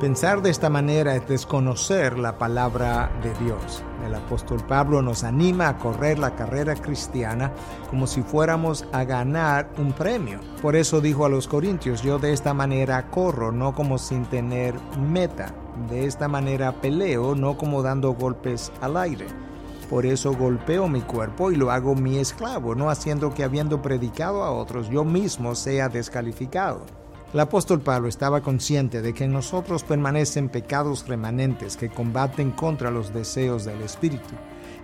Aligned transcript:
Pensar 0.00 0.42
de 0.42 0.50
esta 0.50 0.70
manera 0.70 1.16
es 1.16 1.26
desconocer 1.26 2.20
la 2.20 2.38
palabra 2.38 3.10
de 3.20 3.34
Dios. 3.44 3.82
El 4.06 4.14
apóstol 4.14 4.64
Pablo 4.64 5.02
nos 5.02 5.24
anima 5.24 5.68
a 5.68 5.76
correr 5.76 6.20
la 6.20 6.36
carrera 6.36 6.76
cristiana 6.76 7.50
como 7.90 8.06
si 8.06 8.22
fuéramos 8.22 8.86
a 8.92 9.02
ganar 9.02 9.68
un 9.76 9.92
premio. 9.92 10.38
Por 10.62 10.76
eso 10.76 11.00
dijo 11.00 11.26
a 11.26 11.28
los 11.28 11.48
corintios, 11.48 12.02
yo 12.02 12.20
de 12.20 12.32
esta 12.32 12.54
manera 12.54 13.10
corro, 13.10 13.50
no 13.50 13.74
como 13.74 13.98
sin 13.98 14.24
tener 14.26 14.76
meta. 15.00 15.52
De 15.88 16.06
esta 16.06 16.28
manera 16.28 16.80
peleo, 16.80 17.34
no 17.34 17.58
como 17.58 17.82
dando 17.82 18.12
golpes 18.12 18.70
al 18.80 18.96
aire. 18.98 19.26
Por 19.90 20.06
eso 20.06 20.32
golpeo 20.32 20.86
mi 20.86 21.00
cuerpo 21.00 21.50
y 21.50 21.56
lo 21.56 21.72
hago 21.72 21.96
mi 21.96 22.18
esclavo, 22.18 22.76
no 22.76 22.88
haciendo 22.88 23.34
que 23.34 23.42
habiendo 23.42 23.82
predicado 23.82 24.44
a 24.44 24.52
otros 24.52 24.90
yo 24.90 25.04
mismo 25.04 25.56
sea 25.56 25.88
descalificado. 25.88 26.82
El 27.34 27.40
apóstol 27.40 27.82
Pablo 27.82 28.08
estaba 28.08 28.40
consciente 28.40 29.02
de 29.02 29.12
que 29.12 29.24
en 29.24 29.32
nosotros 29.32 29.84
permanecen 29.84 30.48
pecados 30.48 31.06
remanentes 31.06 31.76
que 31.76 31.90
combaten 31.90 32.52
contra 32.52 32.90
los 32.90 33.12
deseos 33.12 33.66
del 33.66 33.82
Espíritu. 33.82 34.34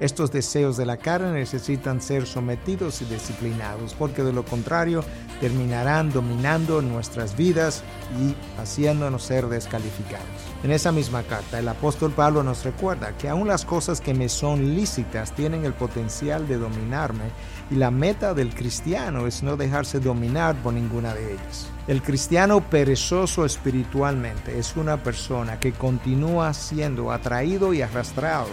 Estos 0.00 0.32
deseos 0.32 0.76
de 0.76 0.86
la 0.86 0.96
carne 0.96 1.32
necesitan 1.32 2.00
ser 2.00 2.26
sometidos 2.26 3.02
y 3.02 3.04
disciplinados, 3.04 3.94
porque 3.94 4.22
de 4.22 4.32
lo 4.32 4.44
contrario 4.44 5.04
terminarán 5.40 6.10
dominando 6.12 6.82
nuestras 6.82 7.36
vidas 7.36 7.82
y 8.20 8.34
haciéndonos 8.60 9.22
ser 9.22 9.46
descalificados. 9.46 10.26
En 10.62 10.70
esa 10.70 10.92
misma 10.92 11.22
carta, 11.24 11.58
el 11.58 11.68
apóstol 11.68 12.12
Pablo 12.12 12.42
nos 12.42 12.64
recuerda 12.64 13.16
que 13.16 13.28
aún 13.28 13.48
las 13.48 13.64
cosas 13.64 14.00
que 14.00 14.14
me 14.14 14.28
son 14.28 14.74
lícitas 14.74 15.32
tienen 15.34 15.64
el 15.64 15.72
potencial 15.72 16.46
de 16.46 16.58
dominarme 16.58 17.24
y 17.70 17.76
la 17.76 17.90
meta 17.90 18.34
del 18.34 18.54
cristiano 18.54 19.26
es 19.26 19.42
no 19.42 19.56
dejarse 19.56 20.00
dominar 20.00 20.54
por 20.62 20.72
ninguna 20.72 21.14
de 21.14 21.32
ellas. 21.32 21.68
El 21.88 22.02
cristiano 22.02 22.60
perezoso 22.60 23.44
espiritualmente 23.44 24.58
es 24.58 24.76
una 24.76 25.02
persona 25.02 25.58
que 25.58 25.72
continúa 25.72 26.54
siendo 26.54 27.10
atraído 27.10 27.74
y 27.74 27.82
arrastrado 27.82 28.48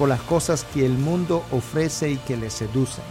por 0.00 0.08
las 0.08 0.22
cosas 0.22 0.64
que 0.64 0.86
el 0.86 0.94
mundo 0.94 1.44
ofrece 1.52 2.12
y 2.12 2.16
que 2.16 2.38
le 2.38 2.48
seducen. 2.48 3.04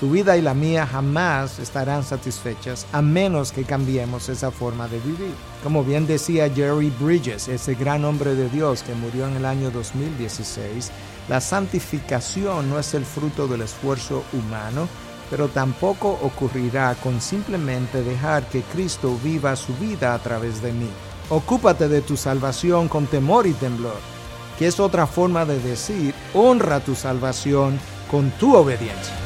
Tu 0.00 0.10
vida 0.10 0.36
y 0.36 0.42
la 0.42 0.54
mía 0.54 0.84
jamás 0.84 1.60
estarán 1.60 2.02
satisfechas 2.02 2.84
a 2.90 3.00
menos 3.00 3.52
que 3.52 3.62
cambiemos 3.62 4.28
esa 4.28 4.50
forma 4.50 4.88
de 4.88 4.98
vivir. 4.98 5.32
Como 5.62 5.84
bien 5.84 6.04
decía 6.08 6.50
Jerry 6.52 6.92
Bridges, 6.98 7.46
ese 7.46 7.76
gran 7.76 8.04
hombre 8.04 8.34
de 8.34 8.48
Dios 8.48 8.82
que 8.82 8.92
murió 8.92 9.28
en 9.28 9.36
el 9.36 9.44
año 9.44 9.70
2016, 9.70 10.90
la 11.28 11.40
santificación 11.40 12.70
no 12.70 12.80
es 12.80 12.92
el 12.94 13.04
fruto 13.04 13.46
del 13.46 13.62
esfuerzo 13.62 14.24
humano, 14.32 14.88
pero 15.30 15.46
tampoco 15.46 16.18
ocurrirá 16.22 16.96
con 17.04 17.20
simplemente 17.20 18.02
dejar 18.02 18.48
que 18.48 18.62
Cristo 18.62 19.16
viva 19.22 19.54
su 19.54 19.72
vida 19.76 20.12
a 20.12 20.18
través 20.18 20.60
de 20.60 20.72
mí. 20.72 20.90
Ocúpate 21.30 21.86
de 21.86 22.00
tu 22.00 22.16
salvación 22.16 22.88
con 22.88 23.06
temor 23.06 23.46
y 23.46 23.52
temblor 23.52 24.15
que 24.58 24.66
es 24.66 24.80
otra 24.80 25.06
forma 25.06 25.44
de 25.44 25.58
decir, 25.60 26.14
honra 26.34 26.80
tu 26.80 26.94
salvación 26.94 27.78
con 28.10 28.30
tu 28.32 28.54
obediencia. 28.54 29.25